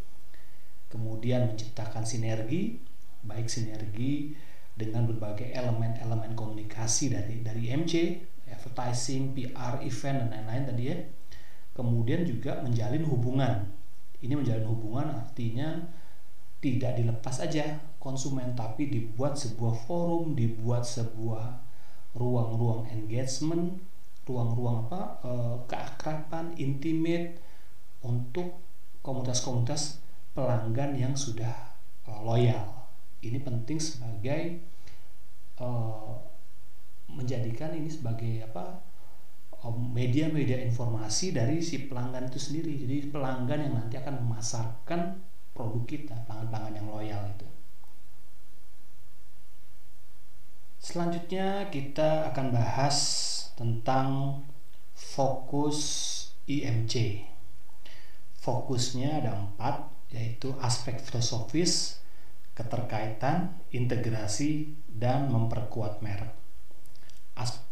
Kemudian 0.89 1.53
menciptakan 1.53 2.01
sinergi 2.01 2.81
baik 3.19 3.51
sinergi 3.51 4.33
dengan 4.73 5.03
berbagai 5.05 5.51
elemen-elemen 5.51 6.33
komunikasi 6.33 7.11
dari 7.11 7.43
dari 7.43 7.67
MC 7.69 7.93
advertising, 8.49 9.37
PR, 9.37 9.83
event 9.85 10.17
dan 10.25 10.29
lain-lain 10.33 10.63
tadi 10.73 10.83
ya. 10.89 10.97
Kemudian 11.75 12.25
juga 12.25 12.63
menjalin 12.65 13.05
hubungan 13.05 13.69
ini 14.19 14.33
menjalin 14.35 14.67
hubungan 14.67 15.07
artinya 15.15 15.79
tidak 16.59 16.99
dilepas 16.99 17.39
aja 17.39 17.79
konsumen 18.03 18.51
tapi 18.51 18.91
dibuat 18.91 19.39
sebuah 19.39 19.87
forum 19.87 20.35
dibuat 20.35 20.83
sebuah 20.83 21.63
ruang-ruang 22.19 22.89
engagement 22.91 23.79
ruang-ruang 24.29 24.85
apa 24.85 25.01
e, 25.25 25.31
keakraban 25.65 26.53
intimate 26.61 27.41
untuk 28.05 28.61
komunitas-komunitas 29.01 29.97
pelanggan 30.37 30.93
yang 30.93 31.17
sudah 31.17 31.73
e, 32.05 32.11
loyal. 32.21 32.85
Ini 33.25 33.41
penting 33.41 33.81
sebagai 33.81 34.61
e, 35.57 35.67
menjadikan 37.09 37.73
ini 37.73 37.89
sebagai 37.89 38.45
apa 38.45 38.85
media-media 39.89 40.61
informasi 40.63 41.33
dari 41.33 41.59
si 41.65 41.89
pelanggan 41.89 42.29
itu 42.29 42.39
sendiri 42.39 42.73
jadi 42.85 43.09
pelanggan 43.09 43.59
yang 43.69 43.73
nanti 43.75 43.97
akan 43.97 44.21
memasarkan 44.21 45.01
produk 45.51 45.83
kita 45.89 46.15
pelanggan-pelanggan 46.29 46.75
yang 46.77 46.87
loyal 46.87 47.23
itu 47.33 47.47
selanjutnya 50.79 51.67
kita 51.73 52.31
akan 52.31 52.55
bahas 52.55 52.97
tentang 53.59 54.41
fokus 54.95 55.79
IMC. 56.49 57.23
Fokusnya 58.39 59.21
ada 59.21 59.37
empat, 59.37 59.85
yaitu 60.09 60.55
aspek 60.59 60.97
filosofis, 60.97 62.01
keterkaitan, 62.57 63.59
integrasi, 63.69 64.73
dan 64.89 65.29
memperkuat 65.29 66.01
merek. 66.01 66.33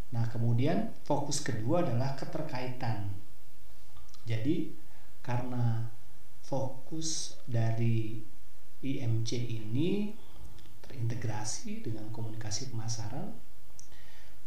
Nah, 0.07 0.23
kemudian 0.31 0.95
fokus 1.03 1.43
kedua 1.43 1.83
adalah 1.83 2.15
keterkaitan. 2.15 3.11
Jadi, 4.23 4.71
karena 5.19 5.91
fokus 6.47 7.35
dari 7.43 8.23
IMC 8.79 9.31
ini 9.35 10.15
terintegrasi 10.87 11.83
dengan 11.83 12.07
komunikasi 12.15 12.71
pemasaran, 12.71 13.35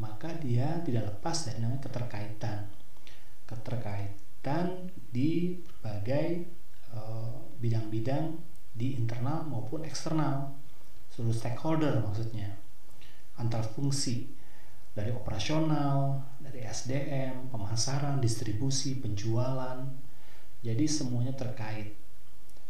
maka 0.00 0.32
dia 0.40 0.80
tidak 0.80 1.12
lepas 1.12 1.44
dari 1.44 1.60
namanya 1.60 1.84
keterkaitan. 1.84 2.64
Keterkaitan 3.44 4.88
di 5.12 5.60
berbagai 5.60 6.48
eh, 6.96 7.36
bidang-bidang 7.60 8.24
uh, 8.32 8.40
di 8.72 8.96
internal 8.96 9.44
maupun 9.44 9.84
eksternal, 9.84 10.56
seluruh 11.12 11.36
stakeholder 11.36 12.00
maksudnya, 12.00 12.56
antar 13.36 13.60
fungsi 13.60 14.39
dari 14.90 15.14
operasional, 15.14 16.18
dari 16.42 16.66
SDM, 16.66 17.50
pemasaran, 17.54 18.18
distribusi, 18.18 18.98
penjualan. 18.98 19.86
Jadi 20.60 20.84
semuanya 20.90 21.32
terkait. 21.32 21.94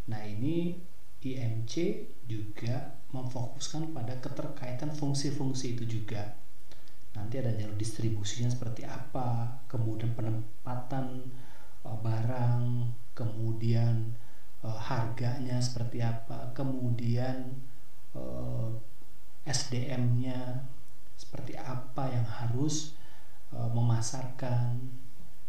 Nah, 0.07 0.21
ini 0.27 0.77
IMC 1.21 2.07
juga 2.25 2.97
memfokuskan 3.13 3.93
pada 3.93 4.17
keterkaitan 4.17 4.95
fungsi-fungsi 4.95 5.77
itu 5.77 5.85
juga. 5.85 6.39
Nanti 7.13 7.43
ada 7.43 7.51
jalur 7.51 7.75
distribusinya 7.75 8.49
seperti 8.49 8.87
apa, 8.87 9.61
kemudian 9.67 10.15
penempatan 10.15 11.29
uh, 11.83 11.99
barang, 11.99 12.87
kemudian 13.19 14.15
uh, 14.63 14.79
harganya 14.79 15.59
seperti 15.59 16.01
apa, 16.01 16.55
kemudian 16.55 17.59
uh, 18.15 18.71
SDM-nya 19.43 20.71
seperti 21.21 21.53
apa 21.61 22.09
yang 22.09 22.25
harus 22.25 22.97
e, 23.53 23.59
memasarkan 23.61 24.81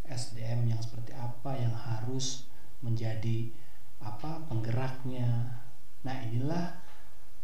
SDM 0.04 0.68
yang 0.68 0.82
seperti 0.84 1.16
apa 1.16 1.56
yang 1.56 1.72
harus 1.72 2.44
menjadi 2.84 3.48
apa 4.04 4.44
penggeraknya. 4.52 5.64
Nah, 6.04 6.18
inilah 6.28 6.76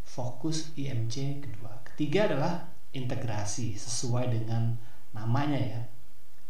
fokus 0.03 0.75
IMC 0.75 1.39
kedua. 1.39 1.79
Ketiga 1.87 2.27
adalah 2.27 2.67
integrasi 2.91 3.79
sesuai 3.79 4.35
dengan 4.35 4.75
namanya 5.15 5.55
ya. 5.55 5.81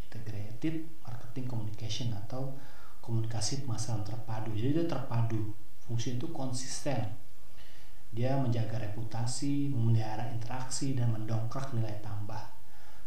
Integrated 0.02 0.88
Marketing 1.06 1.46
Communication 1.46 2.10
atau 2.16 2.58
komunikasi 3.06 3.68
pemasaran 3.68 4.02
terpadu. 4.02 4.50
Jadi 4.58 4.82
itu 4.82 4.84
terpadu. 4.90 5.54
Fungsi 5.86 6.18
itu 6.18 6.32
konsisten 6.34 7.27
dia 8.18 8.34
menjaga 8.34 8.82
reputasi, 8.82 9.70
memelihara 9.70 10.26
interaksi 10.34 10.98
dan 10.98 11.14
mendongkrak 11.14 11.70
nilai 11.78 12.02
tambah. 12.02 12.42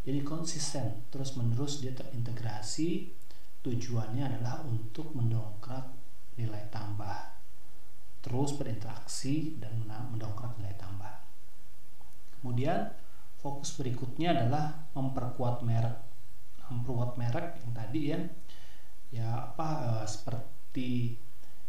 Jadi 0.07 0.23
konsisten, 0.23 1.11
terus-menerus 1.11 1.83
dia 1.83 1.91
terintegrasi. 1.91 3.11
Tujuannya 3.61 4.31
adalah 4.31 4.63
untuk 4.63 5.11
mendongkrak 5.19 5.91
nilai 6.39 6.71
tambah. 6.71 7.43
Terus 8.23 8.55
berinteraksi 8.55 9.59
dan 9.59 9.83
mendongkrak 9.85 10.55
nilai 10.63 10.79
tambah. 10.79 11.27
Kemudian 12.39 12.95
fokus 13.43 13.75
berikutnya 13.75 14.31
adalah 14.33 14.89
memperkuat 14.95 15.67
merek. 15.67 15.99
Memperkuat 16.71 17.19
merek 17.19 17.59
yang 17.59 17.73
tadi 17.75 18.01
ya 18.15 18.21
ya 19.11 19.27
apa 19.51 19.69
uh, 19.91 20.07
seperti 20.07 21.19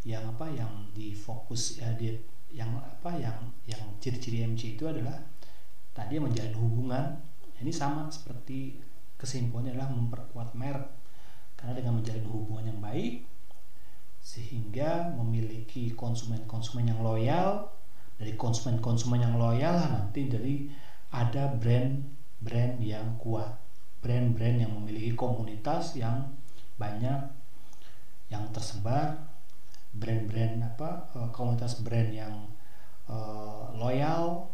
yang 0.06 0.38
apa 0.38 0.46
yang 0.54 0.94
difokus 0.94 1.82
ya 1.82 1.90
di 1.98 2.14
yang 2.52 2.72
apa 2.80 3.16
yang 3.16 3.38
yang 3.64 3.82
ciri-ciri 4.04 4.44
MC 4.44 4.76
itu 4.76 4.86
adalah 4.88 5.16
tadi 5.96 6.20
menjalin 6.20 6.56
hubungan 6.60 7.20
ini 7.62 7.72
sama 7.72 8.10
seperti 8.10 8.82
kesimpulannya 9.16 9.78
adalah 9.78 9.94
memperkuat 9.94 10.58
merek. 10.58 10.90
Karena 11.54 11.78
dengan 11.78 12.02
menjalin 12.02 12.26
hubungan 12.26 12.66
yang 12.74 12.82
baik 12.82 13.30
sehingga 14.22 15.14
memiliki 15.18 15.94
konsumen-konsumen 15.98 16.90
yang 16.90 17.02
loyal 17.02 17.70
dari 18.22 18.38
konsumen-konsumen 18.38 19.18
yang 19.18 19.36
loyal 19.38 19.82
nanti 19.82 20.30
dari 20.30 20.70
ada 21.10 21.50
brand-brand 21.58 22.78
yang 22.82 23.18
kuat 23.18 23.58
brand-brand 24.02 24.58
yang 24.62 24.72
memiliki 24.78 25.14
komunitas 25.18 25.98
yang 25.98 26.34
banyak 26.78 27.18
yang 28.30 28.46
tersebar 28.54 29.31
brand-brand 29.92 30.64
apa 30.64 31.12
uh, 31.16 31.30
komunitas 31.36 31.84
brand 31.84 32.12
yang 32.12 32.48
uh, 33.12 33.72
loyal 33.76 34.48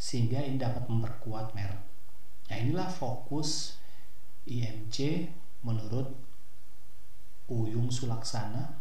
sehingga 0.00 0.40
ini 0.40 0.56
dapat 0.56 0.86
memperkuat 0.88 1.52
merek. 1.52 1.82
Nah 2.48 2.56
inilah 2.56 2.88
fokus 2.88 3.76
IMC 4.48 5.28
menurut 5.66 6.08
Uyung 7.50 7.92
Sulaksana. 7.92 8.80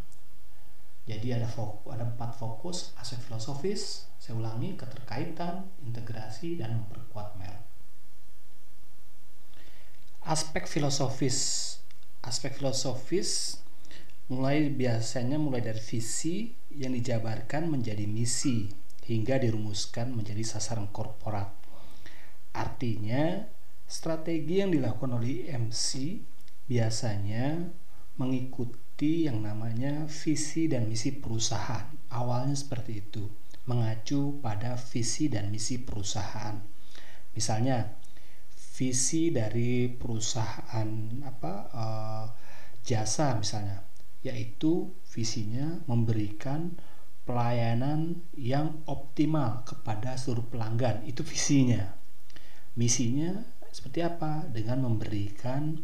Jadi 1.09 1.33
ada 1.33 1.49
fokus, 1.49 1.89
ada 1.89 2.05
empat 2.05 2.37
fokus 2.37 2.93
aspek 3.01 3.19
filosofis. 3.25 4.05
Saya 4.21 4.37
ulangi 4.37 4.77
keterkaitan, 4.77 5.65
integrasi 5.81 6.61
dan 6.61 6.85
memperkuat 6.85 7.33
merek. 7.35 7.65
Aspek 10.21 10.69
filosofis, 10.69 11.81
aspek 12.21 12.53
filosofis 12.53 13.57
mulai 14.29 14.69
biasanya 14.69 15.41
mulai 15.41 15.65
dari 15.65 15.81
visi 15.81 16.53
yang 16.77 16.93
dijabarkan 16.93 17.65
menjadi 17.65 18.05
misi 18.05 18.69
hingga 19.09 19.41
dirumuskan 19.41 20.13
menjadi 20.13 20.45
sasaran 20.45 20.93
korporat. 20.93 21.49
Artinya, 22.53 23.41
strategi 23.89 24.61
yang 24.61 24.69
dilakukan 24.69 25.17
oleh 25.17 25.49
MC 25.49 26.21
biasanya 26.69 27.73
mengikuti 28.21 29.25
yang 29.25 29.41
namanya 29.41 30.05
visi 30.05 30.69
dan 30.69 30.85
misi 30.85 31.17
perusahaan. 31.17 31.89
Awalnya 32.13 32.53
seperti 32.53 33.01
itu, 33.01 33.25
mengacu 33.65 34.37
pada 34.45 34.77
visi 34.77 35.25
dan 35.25 35.49
misi 35.49 35.81
perusahaan. 35.81 36.53
Misalnya, 37.33 37.97
visi 38.77 39.33
dari 39.33 39.89
perusahaan 39.89 40.89
apa 41.25 41.53
uh, 41.73 42.25
jasa 42.85 43.35
misalnya 43.35 43.88
yaitu 44.19 44.91
visinya 45.07 45.79
memberikan 45.87 46.75
pelayanan 47.23 48.25
yang 48.33 48.81
optimal 48.89 49.61
kepada 49.63 50.17
seluruh 50.17 50.49
pelanggan. 50.49 51.05
Itu 51.05 51.21
visinya. 51.21 51.93
Misinya 52.73 53.37
seperti 53.69 54.01
apa? 54.01 54.49
Dengan 54.49 54.89
memberikan 54.89 55.77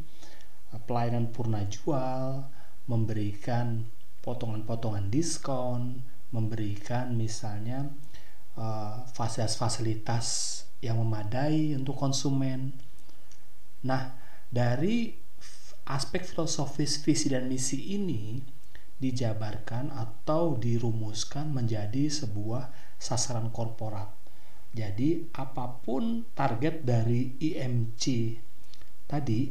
uh, 0.73 0.81
pelayanan 0.89 1.29
purna 1.29 1.61
jual, 1.69 2.49
memberikan 2.89 3.85
potongan-potongan 4.25 5.13
diskon, 5.13 6.01
memberikan 6.33 7.13
misalnya 7.13 7.93
uh, 8.57 9.05
fasilitas-fasilitas 9.13 10.25
yang 10.81 10.97
memadai 10.97 11.77
untuk 11.77 11.93
konsumen. 11.93 12.73
Nah, 13.85 14.17
dari 14.49 15.24
aspek 15.85 16.25
filosofis 16.25 16.97
visi 17.05 17.29
dan 17.29 17.45
misi 17.45 17.93
ini 17.93 18.41
dijabarkan 18.97 19.93
atau 19.93 20.57
dirumuskan 20.57 21.51
menjadi 21.51 22.09
sebuah 22.09 22.73
sasaran 22.97 23.53
korporat. 23.53 24.09
Jadi 24.75 25.31
apa 25.35 25.79
pun 25.79 26.27
target 26.35 26.83
dari 26.83 27.37
IMC 27.39 28.35
tadi, 29.07 29.47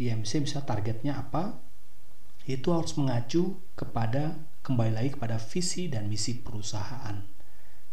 IMC 0.00 0.48
bisa 0.48 0.64
targetnya 0.64 1.20
apa? 1.20 1.60
Itu 2.48 2.72
harus 2.72 2.96
mengacu 2.96 3.60
kepada 3.76 4.38
kembali 4.62 4.92
lagi 4.94 5.10
kepada 5.18 5.36
visi 5.36 5.90
dan 5.92 6.08
misi 6.08 6.40
perusahaan. 6.40 7.20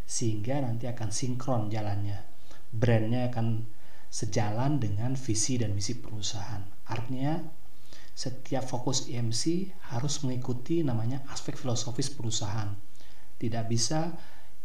Sehingga 0.06 0.62
nanti 0.64 0.88
akan 0.88 1.10
sinkron 1.12 1.70
jalannya. 1.70 2.26
Brandnya 2.70 3.30
akan 3.34 3.66
sejalan 4.10 4.82
dengan 4.82 5.14
visi 5.14 5.60
dan 5.62 5.76
misi 5.78 6.00
perusahaan. 6.00 6.66
Artinya 6.90 7.59
setiap 8.20 8.68
fokus 8.68 9.08
IMC 9.08 9.72
harus 9.96 10.20
mengikuti 10.28 10.84
namanya 10.84 11.24
aspek 11.32 11.56
filosofis 11.56 12.12
perusahaan. 12.12 12.76
Tidak 13.40 13.64
bisa 13.72 14.12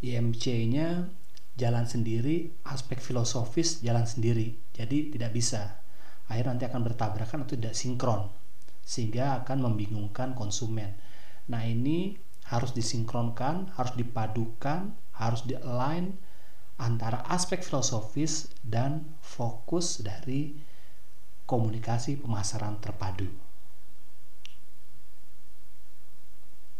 IMC-nya 0.03 1.07
jalan 1.55 1.87
sendiri, 1.87 2.51
aspek 2.67 2.99
filosofis 2.99 3.79
jalan 3.79 4.11
sendiri. 4.11 4.59
Jadi 4.75 5.15
tidak 5.15 5.31
bisa. 5.39 5.87
Akhirnya 6.27 6.59
nanti 6.59 6.67
akan 6.67 6.83
bertabrakan 6.83 7.47
atau 7.47 7.55
tidak 7.55 7.79
sinkron. 7.79 8.27
Sehingga 8.83 9.47
akan 9.47 9.71
membingungkan 9.71 10.35
konsumen. 10.35 10.99
Nah 11.47 11.63
ini 11.63 12.19
harus 12.51 12.75
disinkronkan, 12.75 13.71
harus 13.79 13.95
dipadukan, 13.95 14.99
harus 15.15 15.47
di-align 15.47 16.19
antara 16.83 17.23
aspek 17.31 17.63
filosofis 17.63 18.51
dan 18.67 19.15
fokus 19.23 20.03
dari 20.03 20.59
komunikasi 21.47 22.19
pemasaran 22.19 22.83
terpadu. 22.83 23.44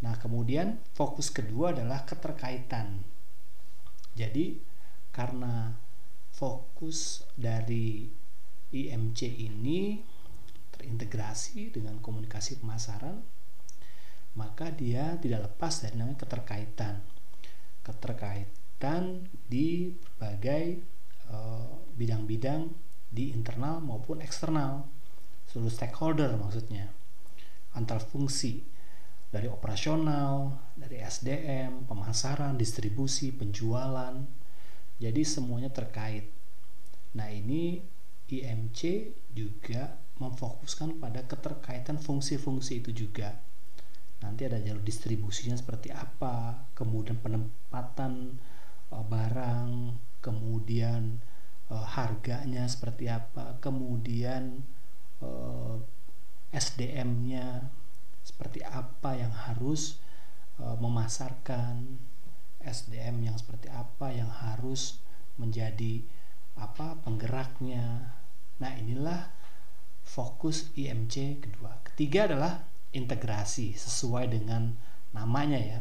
Nah, 0.03 0.19
kemudian 0.19 0.83
fokus 0.91 1.31
kedua 1.31 1.71
adalah 1.71 2.03
keterkaitan. 2.03 2.99
Jadi, 4.15 4.59
karena 5.15 5.71
fokus 6.35 7.23
dari 7.39 8.11
IMC 8.75 9.21
ini 9.23 10.03
terintegrasi 10.75 11.71
dengan 11.71 12.03
komunikasi 12.03 12.59
pemasaran, 12.59 13.23
maka 14.35 14.67
dia 14.75 15.15
tidak 15.23 15.47
lepas 15.51 15.87
dari 15.87 15.95
namanya 15.95 16.27
keterkaitan. 16.27 16.99
Keterkaitan 17.79 19.31
di 19.47 19.95
berbagai 19.95 20.63
eh, 21.31 21.71
bidang-bidang 21.95 22.67
di 23.07 23.31
internal 23.31 23.79
maupun 23.79 24.19
eksternal, 24.19 24.83
seluruh 25.47 25.71
stakeholder 25.71 26.35
maksudnya, 26.35 26.91
antar 27.71 28.03
fungsi 28.03 28.74
dari 29.35 29.51
operasional, 29.51 30.55
dari 30.79 31.03
SDM, 31.03 31.83
pemasaran, 31.83 32.55
distribusi, 32.55 33.35
penjualan. 33.35 34.15
Jadi 34.95 35.21
semuanya 35.27 35.67
terkait. 35.67 36.31
Nah, 37.19 37.27
ini 37.27 37.83
IMC 38.31 39.11
juga 39.35 39.99
memfokuskan 40.23 41.03
pada 41.03 41.27
keterkaitan 41.27 41.99
fungsi-fungsi 41.99 42.79
itu 42.79 42.95
juga. 42.95 43.35
Nanti 44.23 44.47
ada 44.47 44.55
jalur 44.63 44.79
distribusinya 44.79 45.59
seperti 45.59 45.91
apa, 45.91 46.71
kemudian 46.71 47.19
penempatan 47.19 48.39
uh, 48.95 49.03
barang, 49.03 49.99
kemudian 50.23 51.19
uh, 51.67 51.83
harganya 51.83 52.63
seperti 52.71 53.11
apa, 53.11 53.59
kemudian 53.59 54.63
uh, 55.19 55.75
SDM-nya 56.55 57.67
seperti 58.25 58.65
apa 58.65 59.13
yang 59.13 59.29
harus 59.29 60.01
uh, 60.57 60.73
memasarkan, 60.81 62.01
SDM 62.65 63.29
yang 63.29 63.37
seperti 63.37 63.69
apa 63.69 64.09
yang 64.09 64.27
harus 64.27 64.97
menjadi 65.37 66.01
apa 66.57 66.97
penggeraknya. 67.05 68.17
Nah, 68.57 68.73
inilah 68.81 69.29
fokus 70.01 70.73
IMC 70.73 71.45
kedua. 71.45 71.77
Ketiga 71.93 72.25
adalah 72.25 72.65
integrasi 72.97 73.77
sesuai 73.77 74.33
dengan 74.33 74.73
namanya 75.13 75.61
ya. 75.61 75.79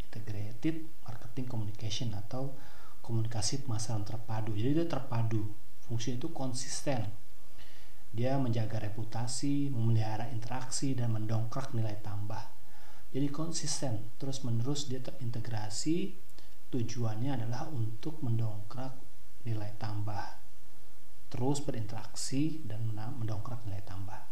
Integrated 0.00 0.88
Marketing 1.04 1.44
Communication 1.44 2.16
atau 2.16 2.56
komunikasi 3.04 3.68
pemasaran 3.68 4.08
terpadu. 4.08 4.56
Jadi 4.56 4.80
dia 4.80 4.88
terpadu. 4.88 5.52
Fungsi 5.84 6.16
itu 6.16 6.32
konsisten. 6.32 7.25
Dia 8.16 8.40
menjaga 8.40 8.80
reputasi, 8.80 9.68
memelihara 9.68 10.32
interaksi 10.32 10.96
dan 10.96 11.12
mendongkrak 11.12 11.76
nilai 11.76 12.00
tambah. 12.00 12.40
Jadi 13.12 13.28
konsisten, 13.28 14.16
terus-menerus 14.16 14.88
dia 14.88 15.04
terintegrasi. 15.04 16.16
Tujuannya 16.72 17.36
adalah 17.36 17.68
untuk 17.68 18.24
mendongkrak 18.24 18.96
nilai 19.44 19.76
tambah 19.76 20.46
terus 21.36 21.60
berinteraksi 21.60 22.64
dan 22.64 22.86
mendongkrak 23.20 23.66
nilai 23.66 23.82
tambah. 23.84 24.24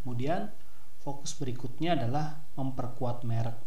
Kemudian 0.00 0.52
fokus 1.00 1.34
berikutnya 1.34 1.96
adalah 1.96 2.46
memperkuat 2.56 3.24
merek 3.24 3.58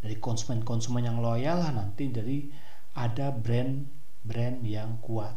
dari 0.00 0.18
konsumen-konsumen 0.18 1.06
yang 1.06 1.22
loyal 1.22 1.62
lah 1.62 1.72
nanti 1.72 2.10
dari 2.10 2.48
ada 2.96 3.30
brand-brand 3.30 4.64
yang 4.64 4.98
kuat, 4.98 5.36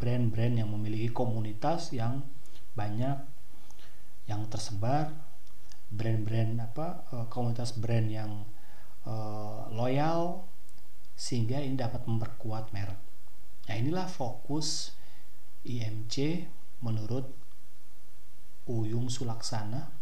brand-brand 0.00 0.64
yang 0.64 0.72
memiliki 0.72 1.12
komunitas 1.12 1.92
yang 1.92 2.24
banyak 2.72 3.20
yang 4.24 4.48
tersebar, 4.48 5.12
brand-brand 5.92 6.56
apa 6.64 7.04
eh, 7.12 7.26
komunitas 7.28 7.76
brand 7.76 8.08
yang 8.08 8.46
uh, 9.04 9.66
loyal 9.74 10.46
sehingga 11.18 11.60
ini 11.60 11.76
dapat 11.76 12.06
memperkuat 12.08 12.72
merek. 12.72 12.96
Nah 13.68 13.74
inilah 13.76 14.08
fokus 14.08 14.96
IMC 15.66 16.46
menurut 16.80 17.28
Uyung 18.70 19.12
Sulaksana. 19.12 19.92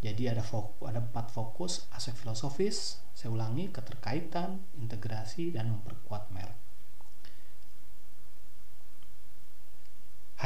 Jadi 0.00 0.28
ada 0.28 0.44
fokus, 0.44 0.86
ada 0.86 1.00
empat 1.02 1.32
fokus 1.32 1.88
aspek 1.90 2.14
filosofis, 2.20 3.00
saya 3.16 3.32
ulangi 3.32 3.72
keterkaitan, 3.72 4.60
integrasi 4.78 5.50
dan 5.50 5.72
memperkuat 5.72 6.30
merek. 6.30 6.65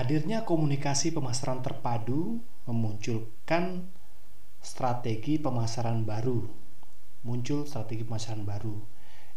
Hadirnya 0.00 0.48
komunikasi 0.48 1.12
pemasaran 1.12 1.60
terpadu 1.60 2.40
memunculkan 2.64 3.84
strategi 4.56 5.36
pemasaran 5.36 6.08
baru. 6.08 6.40
Muncul 7.28 7.68
strategi 7.68 8.08
pemasaran 8.08 8.48
baru 8.48 8.80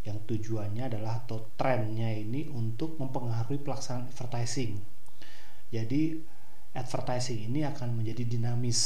yang 0.08 0.24
tujuannya 0.24 0.88
adalah 0.88 1.20
atau 1.20 1.52
trennya 1.60 2.16
ini 2.16 2.48
untuk 2.48 2.96
mempengaruhi 2.96 3.60
pelaksanaan 3.60 4.08
advertising. 4.08 4.80
Jadi 5.68 6.24
advertising 6.72 7.52
ini 7.52 7.68
akan 7.68 8.00
menjadi 8.00 8.24
dinamis 8.24 8.80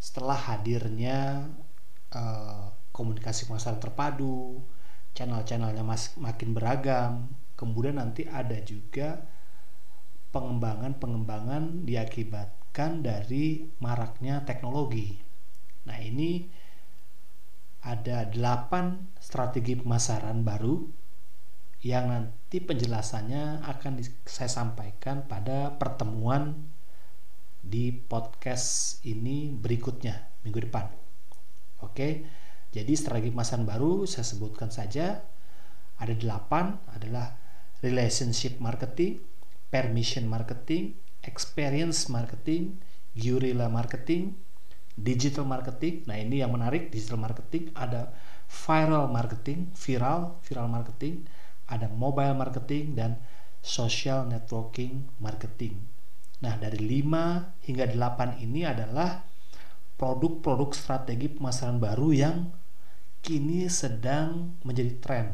setelah 0.00 0.40
hadirnya 0.40 1.52
uh, 2.16 2.72
komunikasi 2.96 3.44
pemasaran 3.44 3.76
terpadu, 3.76 4.56
channel-channelnya 5.12 5.84
makin 6.16 6.56
beragam, 6.56 7.28
kemudian 7.60 8.00
nanti 8.00 8.24
ada 8.24 8.56
juga 8.64 9.20
pengembangan-pengembangan 10.30 11.86
diakibatkan 11.86 13.02
dari 13.02 13.66
maraknya 13.82 14.46
teknologi. 14.46 15.18
Nah 15.86 15.98
ini 15.98 16.46
ada 17.80 18.28
delapan 18.28 19.10
strategi 19.16 19.74
pemasaran 19.78 20.44
baru 20.44 20.84
yang 21.80 22.12
nanti 22.12 22.60
penjelasannya 22.60 23.64
akan 23.64 24.04
saya 24.28 24.52
sampaikan 24.52 25.24
pada 25.24 25.72
pertemuan 25.80 26.68
di 27.60 27.88
podcast 27.92 29.00
ini 29.08 29.48
berikutnya 29.48 30.44
minggu 30.44 30.68
depan. 30.68 30.86
Oke, 31.80 32.28
jadi 32.68 32.92
strategi 32.92 33.32
pemasaran 33.32 33.64
baru 33.64 34.04
saya 34.04 34.28
sebutkan 34.28 34.68
saja 34.68 35.24
ada 36.00 36.14
delapan 36.16 36.76
adalah 36.92 37.36
relationship 37.80 38.60
marketing, 38.60 39.24
permission 39.70 40.26
marketing, 40.26 40.98
experience 41.22 42.10
marketing, 42.10 42.82
guerrilla 43.14 43.70
marketing, 43.70 44.34
digital 44.98 45.46
marketing. 45.46 46.04
Nah, 46.04 46.18
ini 46.18 46.42
yang 46.42 46.52
menarik 46.52 46.90
digital 46.90 47.22
marketing 47.22 47.70
ada 47.72 48.12
viral 48.50 49.06
marketing, 49.08 49.70
viral, 49.78 50.42
viral 50.42 50.66
marketing, 50.66 51.24
ada 51.70 51.86
mobile 51.86 52.34
marketing 52.34 52.98
dan 52.98 53.16
social 53.62 54.26
networking 54.26 55.06
marketing. 55.22 55.78
Nah, 56.40 56.56
dari 56.56 56.80
5 56.80 57.62
hingga 57.68 57.84
8 57.86 58.42
ini 58.42 58.64
adalah 58.64 59.22
produk-produk 60.00 60.72
strategi 60.72 61.28
pemasaran 61.28 61.76
baru 61.76 62.08
yang 62.10 62.36
kini 63.20 63.68
sedang 63.68 64.56
menjadi 64.64 64.96
tren. 64.98 65.26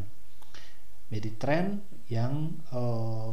Menjadi 1.06 1.30
tren 1.38 1.64
yang 2.06 2.58
e, 2.70 2.80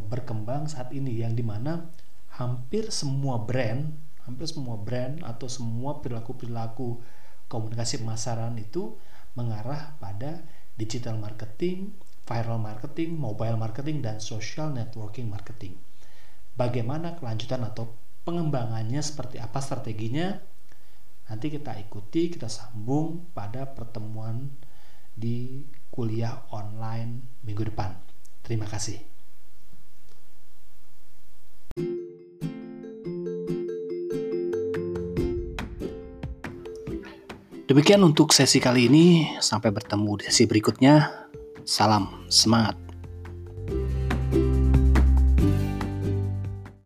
berkembang 0.09 0.65
saat 0.65 0.89
ini 0.91 1.21
yang 1.21 1.38
di 1.38 1.45
mana 1.45 1.93
hampir 2.33 2.89
semua 2.89 3.41
brand 3.41 3.93
hampir 4.23 4.47
semua 4.47 4.79
brand 4.79 5.19
atau 5.23 5.51
semua 5.51 5.99
perilaku-perilaku 5.99 7.03
komunikasi 7.51 8.01
pemasaran 8.01 8.55
itu 8.55 8.95
mengarah 9.36 9.97
pada 9.99 10.41
digital 10.79 11.19
marketing, 11.19 11.93
viral 12.25 12.57
marketing, 12.57 13.13
mobile 13.19 13.59
marketing, 13.59 14.01
dan 14.01 14.17
social 14.23 14.71
networking 14.71 15.29
marketing. 15.29 15.77
Bagaimana 16.55 17.17
kelanjutan 17.17 17.65
atau 17.65 17.93
pengembangannya 18.23 19.01
seperti 19.03 19.41
apa 19.41 19.59
strateginya? 19.59 20.38
Nanti 21.29 21.49
kita 21.49 21.75
ikuti, 21.81 22.29
kita 22.29 22.47
sambung 22.47 23.27
pada 23.33 23.67
pertemuan 23.69 24.53
di 25.13 25.65
kuliah 25.93 26.45
online 26.49 27.41
minggu 27.45 27.69
depan. 27.69 28.12
Terima 28.43 28.67
kasih. 28.67 28.99
Demikian 37.63 38.03
untuk 38.03 38.36
sesi 38.36 38.60
kali 38.60 38.91
ini. 38.91 39.39
Sampai 39.39 39.71
bertemu 39.71 40.19
di 40.19 40.23
sesi 40.29 40.43
berikutnya. 40.45 41.25
Salam 41.63 42.27
semangat. 42.27 42.83